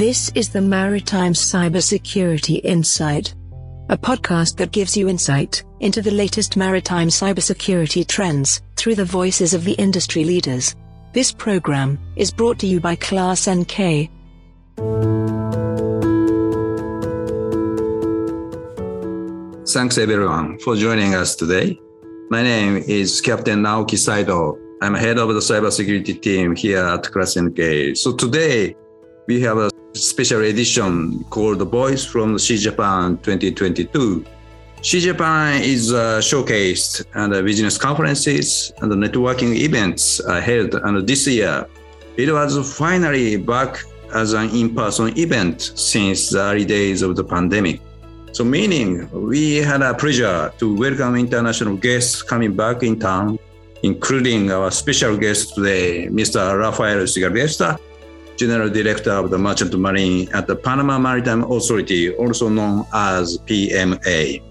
This 0.00 0.32
is 0.34 0.48
the 0.48 0.62
Maritime 0.62 1.34
Cybersecurity 1.34 2.64
Insight, 2.64 3.34
a 3.90 3.98
podcast 3.98 4.56
that 4.56 4.72
gives 4.72 4.96
you 4.96 5.10
insight 5.10 5.62
into 5.80 6.00
the 6.00 6.10
latest 6.10 6.56
maritime 6.56 7.08
cybersecurity 7.08 8.06
trends 8.06 8.62
through 8.76 8.94
the 8.94 9.04
voices 9.04 9.52
of 9.52 9.64
the 9.64 9.74
industry 9.74 10.24
leaders. 10.24 10.74
This 11.12 11.32
program 11.32 11.98
is 12.16 12.30
brought 12.30 12.58
to 12.60 12.66
you 12.66 12.80
by 12.80 12.96
Class 12.96 13.46
NK. 13.46 14.08
Thanks 19.68 19.98
everyone 19.98 20.58
for 20.60 20.76
joining 20.76 21.14
us 21.14 21.36
today. 21.36 21.78
My 22.30 22.42
name 22.42 22.82
is 22.88 23.20
Captain 23.20 23.62
Naoki 23.62 23.98
Saito. 23.98 24.56
I'm 24.80 24.94
head 24.94 25.18
of 25.18 25.28
the 25.28 25.40
cybersecurity 25.40 26.22
team 26.22 26.56
here 26.56 26.86
at 26.86 27.02
Class 27.12 27.38
NK. 27.38 27.94
So 27.98 28.16
today 28.16 28.74
we 29.26 29.40
have 29.42 29.58
a 29.58 29.69
special 29.94 30.42
edition 30.42 31.24
called 31.30 31.60
Voice 31.70 32.04
from 32.04 32.38
Sea 32.38 32.56
Japan 32.56 33.18
2022. 33.18 34.24
Sea 34.82 35.00
Japan 35.00 35.62
is 35.62 35.92
uh, 35.92 36.18
showcased 36.20 37.04
and 37.14 37.34
uh, 37.34 37.42
business 37.42 37.76
conferences 37.76 38.72
and 38.80 38.92
networking 38.92 39.54
events 39.56 40.20
are 40.20 40.40
held 40.40 40.74
and 40.74 41.06
this 41.06 41.26
year 41.26 41.66
it 42.16 42.30
was 42.32 42.76
finally 42.78 43.36
back 43.36 43.82
as 44.14 44.32
an 44.32 44.50
in-person 44.50 45.16
event 45.18 45.72
since 45.74 46.30
the 46.30 46.40
early 46.40 46.64
days 46.64 47.02
of 47.02 47.16
the 47.16 47.24
pandemic. 47.24 47.80
So 48.32 48.44
meaning 48.44 49.08
we 49.10 49.56
had 49.56 49.82
a 49.82 49.94
pleasure 49.94 50.52
to 50.58 50.76
welcome 50.76 51.16
international 51.16 51.76
guests 51.76 52.22
coming 52.22 52.54
back 52.54 52.82
in 52.82 52.98
town, 52.98 53.38
including 53.82 54.50
our 54.50 54.70
special 54.70 55.16
guest 55.16 55.54
today, 55.54 56.06
Mr. 56.08 56.58
Rafael 56.58 57.02
Cigarruista, 57.04 57.78
General 58.40 58.70
Director 58.70 59.10
of 59.10 59.28
the 59.28 59.36
Merchant 59.36 59.78
Marine 59.78 60.26
at 60.32 60.46
the 60.46 60.56
Panama 60.56 60.98
Maritime 60.98 61.44
Authority, 61.44 62.14
also 62.14 62.48
known 62.48 62.86
as 62.94 63.36
PMA. 63.44 64.42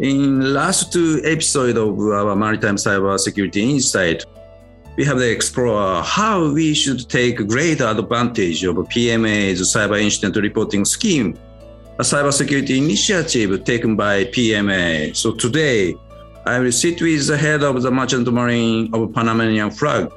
In 0.00 0.54
last 0.54 0.90
two 0.90 1.20
episodes 1.24 1.76
of 1.76 2.00
our 2.00 2.34
Maritime 2.34 2.76
Cyber 2.76 3.18
Security 3.18 3.62
Insight, 3.70 4.24
we 4.96 5.04
have 5.04 5.20
explored 5.20 6.06
how 6.06 6.50
we 6.50 6.72
should 6.72 7.10
take 7.10 7.46
greater 7.46 7.84
advantage 7.84 8.64
of 8.64 8.76
PMA's 8.76 9.60
cyber 9.60 10.00
incident 10.00 10.34
reporting 10.36 10.86
scheme 10.86 11.38
a 11.98 12.02
cybersecurity 12.02 12.78
initiative 12.78 13.62
taken 13.64 13.94
by 13.94 14.24
PMA. 14.24 15.14
So 15.14 15.32
today, 15.32 15.94
I 16.46 16.60
will 16.60 16.72
sit 16.72 17.02
with 17.02 17.26
the 17.26 17.36
head 17.36 17.62
of 17.62 17.82
the 17.82 17.90
Merchant 17.90 18.26
Marine 18.32 18.88
of 18.94 19.12
Panamanian 19.12 19.70
flag 19.70 20.10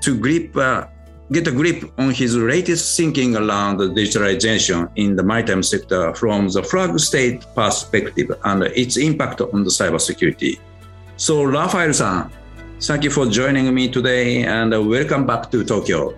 to 0.00 0.18
grip, 0.18 0.56
uh, 0.56 0.86
get 1.32 1.46
a 1.48 1.52
grip 1.52 1.90
on 1.98 2.10
his 2.10 2.36
latest 2.36 2.96
thinking 2.96 3.36
around 3.36 3.78
digitalization 3.78 4.90
in 4.96 5.16
the 5.16 5.22
maritime 5.22 5.62
sector 5.62 6.14
from 6.14 6.48
the 6.48 6.62
flag 6.62 6.98
state 6.98 7.44
perspective 7.54 8.30
and 8.44 8.64
its 8.64 8.96
impact 8.96 9.40
on 9.40 9.64
the 9.64 9.70
cybersecurity. 9.70 10.58
So, 11.16 11.44
Rafael-san, 11.44 12.30
thank 12.80 13.04
you 13.04 13.10
for 13.10 13.26
joining 13.26 13.72
me 13.74 13.88
today 13.88 14.44
and 14.44 14.70
welcome 14.88 15.26
back 15.26 15.50
to 15.52 15.64
Tokyo. 15.64 16.14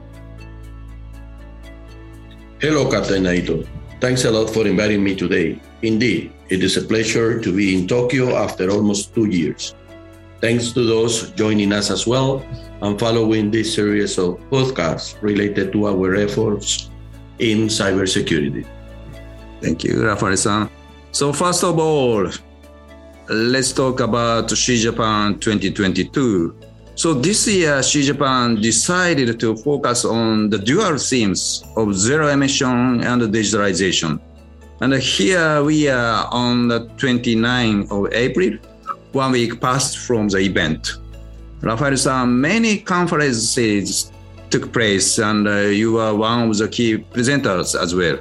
Hello, 2.60 2.90
Captain 2.90 3.22
Naito. 3.22 3.66
Thanks 4.00 4.24
a 4.24 4.30
lot 4.30 4.50
for 4.50 4.66
inviting 4.66 5.04
me 5.04 5.14
today. 5.14 5.60
Indeed, 5.82 6.32
it 6.48 6.64
is 6.64 6.76
a 6.76 6.82
pleasure 6.82 7.40
to 7.40 7.54
be 7.54 7.78
in 7.78 7.86
Tokyo 7.86 8.36
after 8.36 8.70
almost 8.70 9.14
two 9.14 9.26
years. 9.26 9.74
Thanks 10.40 10.72
to 10.72 10.84
those 10.84 11.30
joining 11.30 11.72
us 11.72 11.90
as 11.90 12.06
well 12.06 12.44
and 12.82 12.98
following 13.00 13.50
this 13.50 13.74
series 13.74 14.18
of 14.18 14.38
podcasts 14.50 15.20
related 15.22 15.72
to 15.72 15.88
our 15.88 16.14
efforts 16.14 16.90
in 17.38 17.68
cybersecurity. 17.68 18.66
Thank 19.62 19.84
you, 19.84 20.04
Rafael-san. 20.04 20.68
So 21.12 21.32
first 21.32 21.64
of 21.64 21.78
all, 21.78 22.28
let's 23.28 23.72
talk 23.72 24.00
about 24.00 24.50
Sea 24.50 24.76
Japan 24.76 25.38
2022. 25.38 26.54
So 26.94 27.14
this 27.14 27.48
year, 27.48 27.82
Sea 27.82 28.02
Japan 28.02 28.60
decided 28.60 29.40
to 29.40 29.56
focus 29.56 30.04
on 30.04 30.50
the 30.50 30.58
dual 30.58 30.98
themes 30.98 31.64
of 31.76 31.94
zero 31.94 32.28
emission 32.28 33.02
and 33.02 33.22
digitalization. 33.22 34.20
And 34.80 34.92
here 34.94 35.64
we 35.64 35.88
are 35.88 36.26
on 36.30 36.68
the 36.68 36.86
29th 36.96 37.90
of 37.90 38.12
April, 38.12 38.58
one 39.16 39.32
week 39.32 39.60
passed 39.60 39.98
from 39.98 40.28
the 40.28 40.38
event. 40.38 40.92
Rafael 41.62 41.96
san, 41.96 42.40
many 42.40 42.78
conferences 42.78 44.12
took 44.50 44.72
place 44.72 45.18
and 45.18 45.48
uh, 45.48 45.56
you 45.80 45.94
were 45.94 46.14
one 46.14 46.50
of 46.50 46.58
the 46.58 46.68
key 46.68 46.98
presenters 46.98 47.74
as 47.80 47.94
well. 47.94 48.18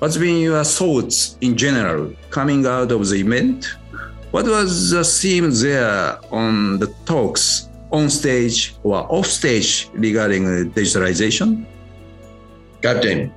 What's 0.00 0.18
been 0.18 0.38
your 0.42 0.64
thoughts 0.64 1.38
in 1.40 1.56
general 1.56 2.12
coming 2.30 2.66
out 2.66 2.90
of 2.92 3.08
the 3.08 3.16
event? 3.16 3.76
What 4.32 4.46
was 4.46 4.90
the 4.90 5.04
theme 5.04 5.50
there 5.52 6.18
on 6.32 6.78
the 6.80 6.92
talks 7.06 7.68
on 7.92 8.10
stage 8.10 8.74
or 8.82 9.06
off 9.10 9.26
stage 9.26 9.88
regarding 9.94 10.44
digitalization? 10.72 11.64
Captain, 12.82 13.32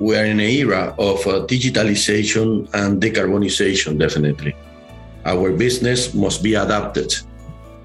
we 0.00 0.16
are 0.16 0.26
in 0.26 0.40
an 0.40 0.50
era 0.62 0.94
of 0.98 1.24
uh, 1.26 1.46
digitalization 1.46 2.68
and 2.74 3.00
decarbonization, 3.00 3.98
definitely. 3.98 4.54
Our 5.24 5.52
business 5.52 6.14
must 6.14 6.42
be 6.42 6.54
adapted. 6.54 7.14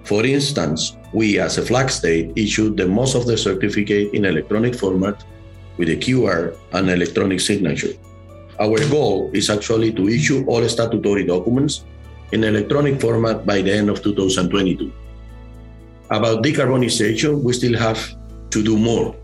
For 0.03 0.25
instance, 0.25 0.97
we 1.13 1.39
as 1.39 1.57
a 1.57 1.65
flag 1.65 1.89
state 1.89 2.33
issued 2.35 2.77
the 2.77 2.87
most 2.87 3.15
of 3.15 3.27
the 3.27 3.37
certificate 3.37 4.13
in 4.13 4.25
electronic 4.25 4.75
format 4.75 5.23
with 5.77 5.89
a 5.89 5.97
QR 5.97 6.57
and 6.73 6.89
electronic 6.89 7.39
signature. 7.39 7.93
Our 8.59 8.79
goal 8.89 9.29
is 9.33 9.49
actually 9.49 9.93
to 9.93 10.09
issue 10.09 10.43
all 10.47 10.67
statutory 10.67 11.25
documents 11.25 11.85
in 12.31 12.43
electronic 12.43 12.99
format 12.99 13.45
by 13.45 13.61
the 13.61 13.71
end 13.71 13.89
of 13.89 14.01
2022. 14.01 14.91
About 16.09 16.43
decarbonization, 16.43 17.43
we 17.43 17.53
still 17.53 17.77
have 17.77 17.99
to 18.49 18.63
do 18.63 18.77
more. 18.77 19.15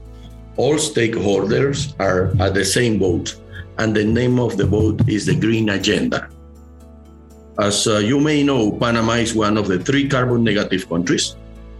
All 0.58 0.76
stakeholders 0.76 1.96
are 2.00 2.36
at 2.40 2.54
the 2.54 2.64
same 2.64 3.00
boat, 3.00 3.36
and 3.80 3.96
the 3.96 4.04
name 4.06 4.38
of 4.38 4.58
the 4.58 4.68
boat 4.68 5.02
is 5.10 5.26
the 5.26 5.36
Green 5.36 5.70
Agenda. 5.70 6.30
As 7.60 7.86
uh, 7.86 7.98
you 7.98 8.20
may 8.20 8.42
know, 8.42 8.72
Panama 8.72 9.14
is 9.14 9.36
one 9.36 9.58
of 9.58 9.68
the 9.68 9.78
three 9.78 10.08
carbon 10.08 10.44
negative 10.44 10.90
countries. 10.90 11.36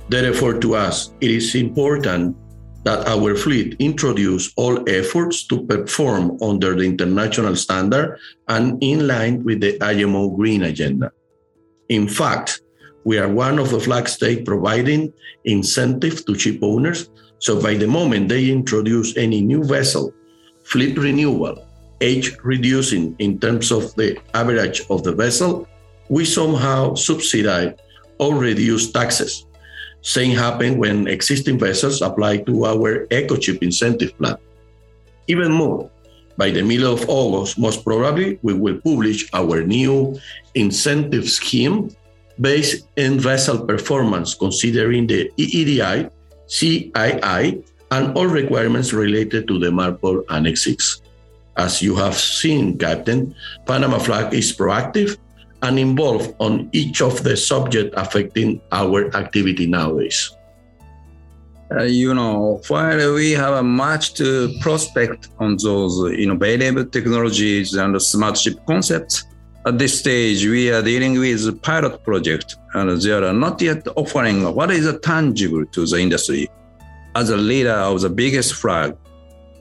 Therefore, 0.10 0.60
to 0.60 0.76
us, 0.76 1.14
it 1.22 1.32
is 1.32 1.56
important 1.56 2.38
that 2.84 3.08
our 3.08 3.36
fleet 3.36 3.76
introduce 3.80 4.54
all 4.56 4.78
efforts 4.90 5.48
to 5.48 5.66
perform 5.66 6.38
under 6.44 6.76
the 6.76 6.84
international 6.84 7.56
standard 7.56 8.20
and 8.50 8.78
in 8.84 9.08
line 9.08 9.44
with 9.44 9.62
the 9.62 9.82
IMO 9.82 10.30
Green 10.30 10.64
Agenda. 10.64 11.12
In 11.90 12.08
fact, 12.08 12.62
we 13.06 13.18
are 13.18 13.30
one 13.30 13.58
of 13.58 13.72
the 13.72 13.80
flag 13.80 14.08
states 14.08 14.44
providing 14.46 15.12
incentive 15.46 16.26
to 16.26 16.38
ship 16.38 16.60
owners. 16.62 17.10
So 17.40 17.62
by 17.62 17.76
the 17.76 17.88
moment 17.88 18.30
they 18.30 18.50
introduce 18.50 19.16
any 19.18 19.42
new 19.42 19.64
vessel, 19.64 20.14
fleet 20.64 20.98
renewal, 20.98 21.63
age 22.04 22.36
reducing 22.44 23.16
in 23.18 23.40
terms 23.40 23.72
of 23.72 23.96
the 23.96 24.20
average 24.36 24.84
of 24.92 25.04
the 25.04 25.16
vessel, 25.16 25.66
we 26.10 26.26
somehow 26.28 26.94
subsidize 26.94 27.74
or 28.20 28.36
reduce 28.36 28.92
taxes. 28.92 29.48
Same 30.04 30.36
happen 30.36 30.78
when 30.78 31.08
existing 31.08 31.58
vessels 31.58 32.04
apply 32.04 32.44
to 32.44 32.66
our 32.66 33.08
EcoChip 33.08 33.64
incentive 33.64 34.12
plan. 34.20 34.36
Even 35.32 35.52
more, 35.52 35.90
by 36.36 36.52
the 36.52 36.62
middle 36.62 36.92
of 36.92 37.08
August, 37.08 37.58
most 37.58 37.86
probably 37.86 38.38
we 38.44 38.54
will 38.54 38.82
publish 38.84 39.30
our 39.32 39.64
new 39.64 40.20
incentive 40.56 41.30
scheme 41.30 41.90
based 42.42 42.90
in 42.98 43.20
vessel 43.20 43.64
performance, 43.66 44.34
considering 44.34 45.08
the 45.08 45.32
EEDI, 45.38 46.12
CII, 46.50 47.64
and 47.92 48.18
all 48.18 48.28
requirements 48.28 48.92
related 48.92 49.48
to 49.48 49.60
the 49.60 49.72
MARPOL 49.72 50.26
Annex 50.30 50.66
6. 50.66 51.03
As 51.58 51.82
you 51.82 51.96
have 51.96 52.16
seen, 52.16 52.78
Captain, 52.78 53.36
Panama 53.66 54.00
Flag 54.00 54.34
is 54.34 54.56
proactive 54.56 55.18
and 55.62 55.80
involved 55.80 56.36
on 56.40 56.70
each 56.72 57.02
of 57.02 57.24
the 57.24 57.38
subjects 57.38 57.94
affecting 57.98 58.62
our 58.72 59.16
activity 59.16 59.68
nowadays. 59.68 60.36
Uh, 61.72 61.84
you 61.84 62.14
know, 62.14 62.62
while 62.68 63.14
we 63.14 63.32
have 63.32 63.54
a 63.54 63.64
much 63.64 64.14
to 64.14 64.54
prospect 64.62 65.30
on 65.40 65.58
those 65.58 66.14
innovative 66.14 66.92
technologies 66.92 67.74
and 67.74 68.00
smart 68.02 68.38
ship 68.38 68.60
concepts, 68.68 69.26
at 69.66 69.80
this 69.80 69.98
stage, 69.98 70.46
we 70.46 70.70
are 70.72 70.82
dealing 70.82 71.18
with 71.18 71.48
a 71.48 71.54
pilot 71.54 72.04
project, 72.04 72.58
and 72.74 73.02
they 73.02 73.12
are 73.12 73.32
not 73.32 73.62
yet 73.62 73.88
offering 73.96 74.54
what 74.54 74.70
is 74.72 74.94
tangible 75.02 75.66
to 75.68 75.86
the 75.86 75.98
industry. 75.98 76.50
As 77.16 77.30
a 77.30 77.38
leader 77.38 77.72
of 77.72 78.02
the 78.02 78.10
biggest 78.10 78.56
flag, 78.56 78.98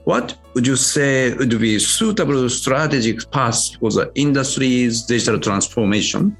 what 0.05 0.37
would 0.55 0.67
you 0.67 0.77
say 0.77 1.33
would 1.35 1.59
be 1.61 1.79
suitable 1.79 2.49
strategic 2.49 3.31
path 3.31 3.77
for 3.79 3.91
the 3.91 4.11
industry's 4.15 5.03
digital 5.03 5.39
transformation? 5.39 6.37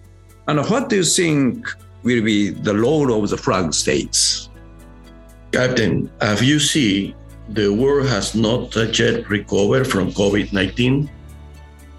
And 0.49 0.59
what 0.69 0.89
do 0.89 0.97
you 0.97 1.05
think 1.05 1.67
will 2.03 2.23
be 2.23 2.51
the 2.51 2.77
role 2.77 3.23
of 3.23 3.31
the 3.31 3.37
flag 3.37 3.73
states? 3.73 4.51
Captain, 5.53 6.11
as 6.21 6.43
you 6.43 6.59
see, 6.59 7.15
the 7.51 7.69
world 7.69 8.09
has 8.09 8.35
not 8.35 8.75
yet 8.99 9.29
recovered 9.29 9.87
from 9.87 10.11
COVID 10.13 10.53
19. 10.53 11.11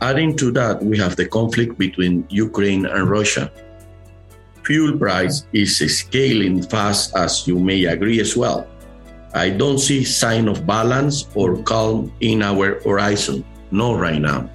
Adding 0.01 0.35
to 0.37 0.51
that, 0.51 0.83
we 0.83 0.97
have 0.97 1.15
the 1.15 1.27
conflict 1.27 1.77
between 1.77 2.25
Ukraine 2.29 2.85
and 2.85 3.09
Russia. 3.09 3.51
Fuel 4.65 4.97
price 4.97 5.45
is 5.53 5.77
scaling 5.77 6.63
fast, 6.63 7.15
as 7.15 7.47
you 7.47 7.59
may 7.59 7.85
agree 7.85 8.19
as 8.19 8.35
well. 8.35 8.67
I 9.33 9.49
don't 9.49 9.79
see 9.79 10.03
sign 10.03 10.47
of 10.47 10.65
balance 10.67 11.27
or 11.33 11.57
calm 11.63 12.13
in 12.19 12.43
our 12.43 12.79
horizon, 12.81 13.43
not 13.71 13.99
right 13.99 14.21
now. 14.21 14.49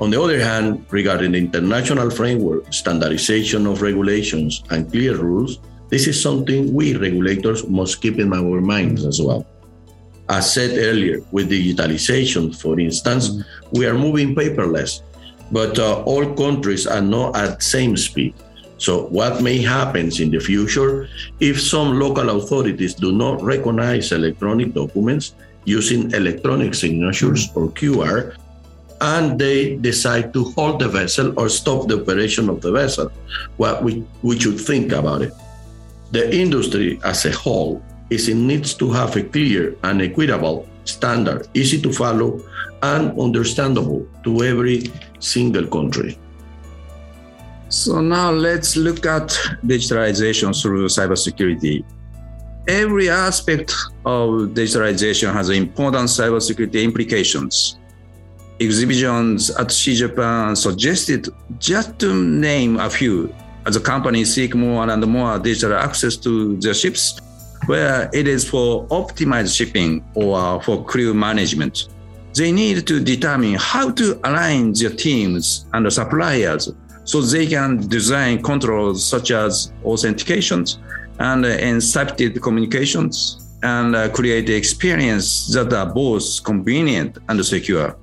On 0.00 0.10
the 0.10 0.20
other 0.20 0.40
hand, 0.40 0.84
regarding 0.90 1.32
the 1.32 1.38
international 1.38 2.10
framework, 2.10 2.72
standardization 2.72 3.66
of 3.66 3.82
regulations, 3.82 4.64
and 4.70 4.90
clear 4.90 5.16
rules, 5.16 5.60
this 5.90 6.08
is 6.08 6.20
something 6.20 6.72
we 6.72 6.96
regulators 6.96 7.68
must 7.68 8.00
keep 8.00 8.18
in 8.18 8.32
our 8.32 8.60
minds 8.60 9.04
as 9.04 9.20
well. 9.20 9.46
As 10.28 10.50
said 10.50 10.78
earlier, 10.78 11.20
with 11.30 11.50
digitalization, 11.50 12.56
for 12.56 12.80
instance, 12.80 13.28
mm-hmm. 13.28 13.78
we 13.78 13.86
are 13.86 13.94
moving 13.94 14.34
paperless, 14.34 15.02
but 15.52 15.78
uh, 15.78 16.02
all 16.04 16.34
countries 16.34 16.86
are 16.86 17.02
not 17.02 17.36
at 17.36 17.62
same 17.62 17.96
speed. 17.96 18.34
So, 18.82 19.06
what 19.14 19.40
may 19.40 19.62
happen 19.62 20.10
in 20.18 20.34
the 20.34 20.40
future 20.40 21.06
if 21.38 21.62
some 21.62 22.00
local 22.00 22.30
authorities 22.30 22.94
do 22.94 23.12
not 23.12 23.40
recognize 23.40 24.10
electronic 24.10 24.74
documents 24.74 25.38
using 25.64 26.10
electronic 26.10 26.74
signatures 26.74 27.46
or 27.54 27.70
QR, 27.78 28.34
and 29.00 29.38
they 29.38 29.76
decide 29.76 30.34
to 30.34 30.50
hold 30.58 30.80
the 30.80 30.88
vessel 30.88 31.32
or 31.38 31.48
stop 31.48 31.86
the 31.86 32.02
operation 32.02 32.48
of 32.48 32.60
the 32.60 32.72
vessel? 32.72 33.12
What 33.56 33.84
we, 33.84 34.02
we 34.22 34.36
should 34.36 34.58
think 34.58 34.90
about 34.90 35.22
it. 35.22 35.32
The 36.10 36.34
industry 36.34 36.98
as 37.04 37.24
a 37.24 37.30
whole 37.30 37.80
is 38.10 38.28
it 38.28 38.34
needs 38.34 38.74
to 38.82 38.90
have 38.90 39.14
a 39.14 39.22
clear 39.22 39.76
and 39.84 40.02
equitable 40.02 40.66
standard, 40.86 41.46
easy 41.54 41.80
to 41.82 41.92
follow 41.92 42.42
and 42.82 43.16
understandable 43.16 44.08
to 44.24 44.42
every 44.42 44.90
single 45.20 45.68
country. 45.68 46.18
So 47.72 48.02
now 48.02 48.30
let's 48.30 48.76
look 48.76 49.06
at 49.06 49.28
digitalization 49.64 50.52
through 50.60 50.88
cybersecurity. 50.88 51.82
Every 52.68 53.08
aspect 53.08 53.72
of 54.04 54.50
digitalization 54.52 55.32
has 55.32 55.48
important 55.48 56.10
cybersecurity 56.10 56.84
implications. 56.84 57.78
Exhibitions 58.60 59.48
at 59.56 59.72
Sea 59.72 59.94
Japan 59.94 60.54
suggested 60.54 61.30
just 61.58 61.98
to 62.00 62.12
name 62.14 62.76
a 62.76 62.90
few 62.90 63.34
as 63.64 63.78
companies 63.78 64.34
seek 64.34 64.54
more 64.54 64.86
and 64.86 65.06
more 65.06 65.38
digital 65.38 65.74
access 65.74 66.16
to 66.16 66.58
their 66.58 66.74
ships, 66.74 67.18
where 67.64 68.10
it 68.12 68.28
is 68.28 68.46
for 68.46 68.86
optimized 68.88 69.56
shipping 69.56 70.04
or 70.14 70.62
for 70.62 70.84
crew 70.84 71.14
management. 71.14 71.88
They 72.34 72.52
need 72.52 72.86
to 72.86 73.02
determine 73.02 73.54
how 73.54 73.92
to 73.92 74.20
align 74.24 74.74
their 74.74 74.90
teams 74.90 75.64
and 75.72 75.86
the 75.86 75.90
suppliers 75.90 76.70
so 77.04 77.20
they 77.20 77.46
can 77.46 77.88
design 77.88 78.42
controls 78.42 79.04
such 79.04 79.30
as 79.30 79.72
authentications 79.84 80.78
and 81.18 81.44
uh, 81.44 81.56
encrypted 81.58 82.40
communications 82.40 83.42
and 83.62 83.94
uh, 83.94 84.08
create 84.10 84.48
experience 84.50 85.52
that 85.52 85.72
are 85.72 85.92
both 85.92 86.42
convenient 86.44 87.18
and 87.28 87.44
secure. 87.44 87.96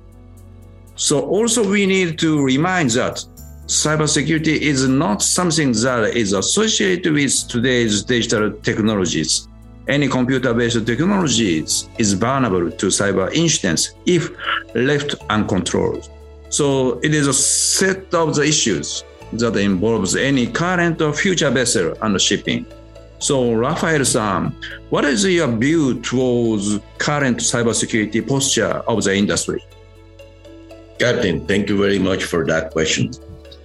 So 0.96 1.20
also 1.20 1.68
we 1.68 1.86
need 1.86 2.18
to 2.20 2.42
remind 2.42 2.90
that 2.90 3.24
cybersecurity 3.66 4.60
is 4.60 4.88
not 4.88 5.22
something 5.22 5.72
that 5.72 6.12
is 6.16 6.32
associated 6.32 7.12
with 7.12 7.48
today's 7.48 8.02
digital 8.02 8.52
technologies. 8.52 9.48
Any 9.88 10.08
computer-based 10.08 10.86
technologies 10.86 11.88
is 11.98 12.12
vulnerable 12.12 12.70
to 12.70 12.86
cyber 12.86 13.32
incidents 13.32 13.94
if 14.06 14.30
left 14.74 15.14
uncontrolled. 15.30 16.10
So 16.50 16.98
it 17.00 17.14
is 17.14 17.26
a 17.28 17.32
set 17.32 18.12
of 18.12 18.34
the 18.34 18.42
issues 18.42 19.04
that 19.34 19.56
involves 19.56 20.16
any 20.16 20.48
current 20.48 21.00
or 21.00 21.12
future 21.12 21.50
vessel 21.50 21.94
and 22.02 22.20
shipping. 22.20 22.66
So 23.20 23.52
Rafael-san, 23.52 24.56
what 24.90 25.04
is 25.04 25.24
your 25.24 25.46
view 25.46 26.00
towards 26.00 26.80
current 26.98 27.38
cybersecurity 27.38 28.26
posture 28.26 28.82
of 28.88 29.04
the 29.04 29.14
industry? 29.14 29.62
Captain, 30.98 31.46
thank 31.46 31.68
you 31.68 31.78
very 31.78 31.98
much 31.98 32.24
for 32.24 32.44
that 32.46 32.72
question. 32.72 33.10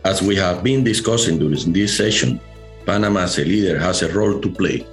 As 0.04 0.22
we 0.22 0.36
have 0.36 0.64
been 0.64 0.84
discussing 0.84 1.40
during 1.40 1.74
this 1.74 1.98
session, 1.98 2.40
Panama 2.86 3.22
as 3.22 3.40
a 3.40 3.46
leader 3.46 3.80
has 3.80 4.04
a 4.04 4.14
role 4.14 4.40
to 4.40 4.50
play. 4.50 4.86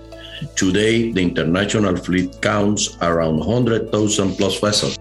Today, 0.57 1.13
the 1.13 1.21
international 1.21 1.97
fleet 1.97 2.41
counts 2.41 2.97
around 3.03 3.37
100,000 3.37 4.37
plus 4.37 4.59
vessels. 4.59 4.99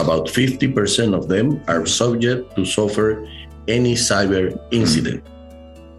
About 0.00 0.32
50% 0.32 1.12
of 1.12 1.28
them 1.28 1.60
are 1.68 1.84
subject 1.84 2.56
to 2.56 2.64
suffer 2.64 3.28
any 3.68 3.92
cyber 3.92 4.56
incident. 4.72 5.20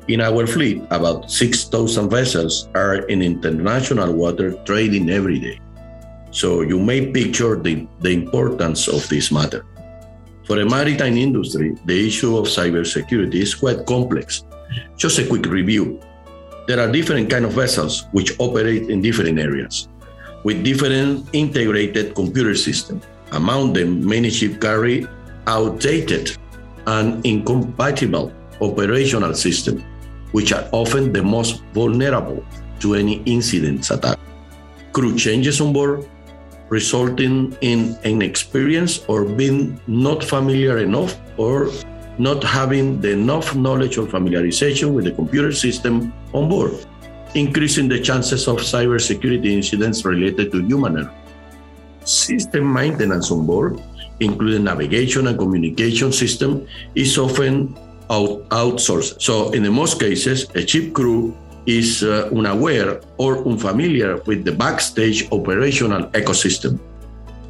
In 0.07 0.21
our 0.21 0.47
fleet, 0.47 0.81
about 0.89 1.29
6,000 1.29 2.09
vessels 2.09 2.67
are 2.73 3.05
in 3.13 3.21
international 3.21 4.11
water 4.13 4.57
trading 4.65 5.11
every 5.11 5.37
day. 5.37 5.59
So 6.31 6.61
you 6.61 6.79
may 6.79 7.13
picture 7.13 7.55
the, 7.61 7.85
the 7.99 8.09
importance 8.09 8.87
of 8.87 9.07
this 9.07 9.31
matter. 9.31 9.67
For 10.47 10.57
the 10.57 10.65
maritime 10.65 11.17
industry, 11.17 11.77
the 11.85 12.07
issue 12.07 12.37
of 12.37 12.47
cybersecurity 12.47 13.35
is 13.35 13.53
quite 13.53 13.85
complex. 13.85 14.43
Just 14.97 15.19
a 15.19 15.27
quick 15.27 15.45
review. 15.45 16.01
There 16.65 16.79
are 16.79 16.91
different 16.91 17.29
kind 17.29 17.45
of 17.45 17.53
vessels 17.53 18.07
which 18.13 18.33
operate 18.39 18.89
in 18.89 19.03
different 19.03 19.37
areas 19.37 19.87
with 20.43 20.63
different 20.63 21.29
integrated 21.33 22.15
computer 22.15 22.55
systems. 22.55 23.05
Among 23.31 23.73
them, 23.73 24.05
many 24.05 24.29
ships 24.29 24.57
carry 24.57 25.07
outdated 25.47 26.35
and 26.87 27.25
incompatible 27.25 28.31
operational 28.61 29.33
systems, 29.33 29.83
which 30.31 30.51
are 30.53 30.67
often 30.71 31.11
the 31.11 31.23
most 31.23 31.63
vulnerable 31.73 32.43
to 32.79 32.95
any 32.95 33.21
incidents 33.23 33.91
attack. 33.91 34.17
Crew 34.91 35.15
changes 35.15 35.61
on 35.61 35.73
board 35.73 36.07
resulting 36.71 37.55
in 37.59 37.97
inexperience 38.03 39.03
or 39.07 39.25
being 39.25 39.79
not 39.87 40.23
familiar 40.23 40.77
enough 40.79 41.19
or 41.37 41.69
not 42.17 42.41
having 42.43 42.99
the 43.01 43.11
enough 43.11 43.55
knowledge 43.55 43.97
or 43.97 44.07
familiarization 44.07 44.93
with 44.93 45.03
the 45.03 45.11
computer 45.11 45.51
system 45.51 46.13
on 46.33 46.47
board, 46.47 46.71
increasing 47.35 47.89
the 47.89 47.99
chances 47.99 48.47
of 48.47 48.57
cybersecurity 48.57 49.51
incidents 49.51 50.05
related 50.05 50.51
to 50.51 50.63
human 50.63 50.97
error. 50.97 51.13
System 52.03 52.73
maintenance 52.73 53.31
on 53.31 53.45
board, 53.45 53.81
including 54.19 54.63
navigation 54.63 55.27
and 55.27 55.37
communication 55.37 56.11
system, 56.11 56.67
is 56.95 57.17
often 57.17 57.75
out- 58.09 58.47
outsourced. 58.49 59.21
So, 59.21 59.51
in 59.51 59.63
the 59.63 59.71
most 59.71 59.99
cases, 59.99 60.47
a 60.55 60.65
ship 60.65 60.93
crew 60.93 61.35
is 61.65 62.03
uh, 62.03 62.29
unaware 62.33 63.01
or 63.17 63.45
unfamiliar 63.45 64.17
with 64.25 64.43
the 64.45 64.51
backstage 64.51 65.31
operational 65.31 66.09
ecosystem. 66.17 66.79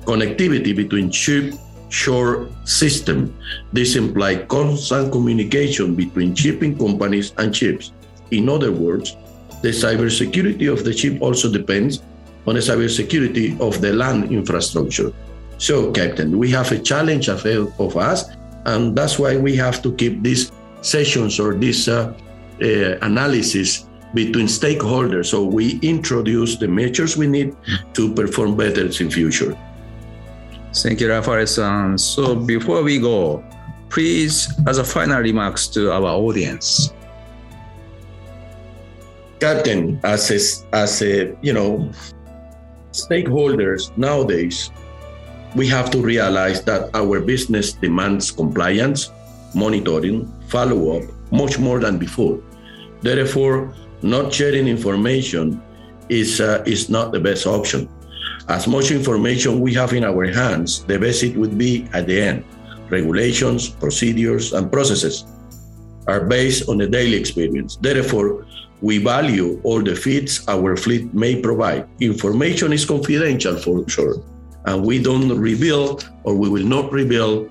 Connectivity 0.04 0.76
between 0.76 1.12
ship 1.12 1.54
shore 1.90 2.48
system. 2.64 3.36
This 3.72 3.96
implies 3.96 4.46
constant 4.48 5.12
communication 5.12 5.96
between 5.96 6.34
shipping 6.36 6.78
companies 6.78 7.34
and 7.38 7.56
ships. 7.56 7.92
In 8.32 8.48
other 8.50 8.72
words, 8.72 9.16
the 9.62 9.70
cybersecurity 9.70 10.72
of 10.72 10.84
the 10.84 10.94
ship 10.96 11.22
also 11.22 11.52
depends 11.52 12.02
on 12.48 12.56
the 12.56 12.62
cybersecurity 12.62 13.60
of 13.60 13.82
the 13.82 13.94
land 13.94 14.32
infrastructure. 14.32 15.12
So, 15.58 15.92
Captain, 15.92 16.38
we 16.38 16.50
have 16.52 16.72
a 16.72 16.80
challenge 16.80 17.28
ahead 17.28 17.72
of 17.78 17.96
us, 17.96 18.26
and 18.66 18.96
that's 18.96 19.20
why 19.20 19.38
we 19.38 19.56
have 19.58 19.82
to 19.84 19.94
keep 19.94 20.24
these 20.24 20.52
sessions 20.82 21.40
or 21.40 21.54
this 21.54 21.88
uh, 21.88 22.14
uh, 22.62 22.98
analysis 23.02 23.86
between 24.14 24.48
stakeholders 24.48 25.28
so 25.28 25.44
we 25.44 25.80
introduce 25.80 26.58
the 26.58 26.68
measures 26.68 27.16
we 27.16 27.28
need 27.28 27.56
to 27.94 28.14
perform 28.14 28.58
better 28.58 28.86
in 28.86 29.10
future. 29.10 29.58
Thank 30.74 31.02
you, 31.02 31.10
Rafael-san. 31.10 31.98
So 31.98 32.36
before 32.36 32.82
we 32.84 33.00
go, 33.00 33.44
please, 33.90 34.52
as 34.68 34.78
a 34.78 34.84
final 34.84 35.20
remarks 35.20 35.68
to 35.70 35.92
our 35.92 36.08
audience. 36.08 36.94
Captain, 39.40 40.00
as 40.04 40.32
a, 40.32 40.76
as 40.76 41.02
a 41.02 41.36
you 41.42 41.52
know, 41.52 41.92
stakeholders 42.92 43.96
nowadays, 43.98 44.72
we 45.56 45.68
have 45.68 45.92
to 45.92 46.02
realize 46.02 46.64
that 46.64 46.90
our 46.94 47.20
business 47.20 47.74
demands 47.74 48.32
compliance, 48.32 49.12
monitoring, 49.54 50.32
follow-up 50.48 51.04
much 51.32 51.60
more 51.60 51.80
than 51.80 51.98
before. 51.98 52.40
Therefore, 53.02 53.74
not 54.02 54.34
sharing 54.34 54.68
information 54.68 55.62
is, 56.10 56.40
uh, 56.40 56.64
is 56.66 56.90
not 56.90 57.12
the 57.12 57.20
best 57.20 57.46
option. 57.48 57.90
As 58.48 58.68
much 58.68 58.92
information 58.92 59.60
we 59.60 59.74
have 59.76 59.94
in 59.94 60.04
our 60.04 60.26
hands, 60.26 60.84
the 60.86 61.00
best 61.00 61.24
it 61.24 61.36
would 61.36 61.58
be 61.58 61.88
at 61.94 62.08
the 62.08 62.22
end 62.22 62.44
regulations, 62.90 63.70
procedures, 63.70 64.52
and 64.52 64.70
processes. 64.70 65.26
Are 66.08 66.26
based 66.26 66.70
on 66.70 66.82
a 66.82 66.88
daily 66.88 67.18
experience. 67.18 67.78
Therefore, 67.78 68.46
we 68.82 68.98
value 68.98 69.62
all 69.64 69.82
the 69.82 69.96
feeds 69.96 70.48
our 70.48 70.76
fleet 70.76 71.14
may 71.14 71.40
provide. 71.40 71.88
Information 72.00 72.74
is 72.74 72.86
confidential 72.86 73.56
for 73.56 73.88
sure, 73.88 74.24
and 74.66 74.84
we 74.84 75.02
don't 75.02 75.30
reveal 75.40 76.00
or 76.24 76.36
we 76.36 76.50
will 76.50 76.66
not 76.66 76.92
reveal 76.92 77.48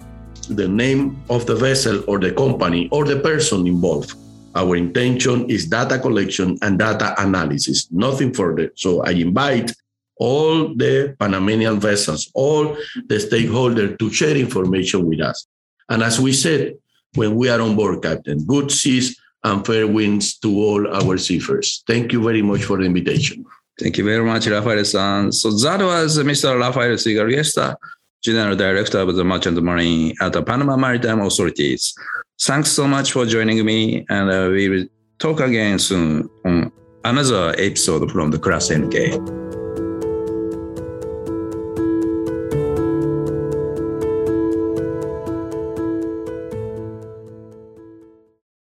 the 0.49 0.66
name 0.66 1.23
of 1.30 1.47
the 1.47 1.54
vessel 1.54 2.02
or 2.09 2.19
the 2.19 2.33
company 2.33 2.88
or 2.90 3.04
the 3.04 3.21
person 3.21 3.66
involved. 3.66 4.14
Our 4.57 4.75
intention 4.75 5.49
is 5.49 5.66
data 5.66 5.99
collection 5.99 6.59
and 6.62 6.78
data 6.78 7.14
analysis, 7.19 7.87
nothing 7.92 8.35
further. 8.35 8.73
So 8.75 9.02
I 9.04 9.11
invite 9.11 9.71
all 10.16 10.75
the 10.75 11.14
Panamanian 11.19 11.78
vessels, 11.78 12.30
all 12.35 12.76
the 13.07 13.16
stakeholders 13.16 13.99
to 13.99 14.11
share 14.12 14.37
information 14.37 15.07
with 15.07 15.21
us. 15.21 15.47
And 15.88 16.02
as 16.02 16.21
we 16.21 16.33
said, 16.33 16.75
when 17.14 17.35
we 17.35 17.49
are 17.49 17.61
on 17.61 17.76
board, 17.76 18.02
Captain, 18.02 18.45
good 18.45 18.71
seas 18.71 19.19
and 19.45 19.64
fair 19.67 19.87
winds 19.87 20.38
to 20.38 20.49
all 20.49 20.87
our 20.95 21.17
seafarers. 21.19 21.83
Thank 21.87 22.12
you 22.12 22.23
very 22.23 22.43
much 22.43 22.64
for 22.64 22.79
the 22.79 22.85
invitation. 22.85 23.45
Thank 23.79 23.97
you 23.97 24.05
very 24.05 24.25
much, 24.25 24.47
Rafael-san. 24.47 25.33
So 25.33 25.50
that 25.50 25.81
was 25.81 26.19
Mr. 26.19 26.59
Rafael 26.59 26.97
Cigarruista, 26.97 27.76
General 28.23 28.55
Director 28.55 28.99
of 28.99 29.14
the 29.17 29.25
Merchant 29.25 29.62
Marine 29.62 30.14
at 30.21 30.35
the 30.35 30.43
Panama 30.43 30.76
Maritime 30.76 31.21
Authorities. 31.21 31.95
Thanks 32.43 32.71
so 32.71 32.87
much 32.87 33.12
for 33.12 33.25
joining 33.25 33.64
me, 33.64 34.05
and 34.11 34.31
uh, 34.31 34.49
we 34.50 34.69
will 34.69 34.87
talk 35.19 35.40
again 35.40 35.79
soon 35.79 36.29
on 36.45 36.71
another 37.05 37.55
episode 37.59 38.11
from 38.11 38.31
the 38.31 38.38
Class 38.38 38.71
NK. 38.71 39.60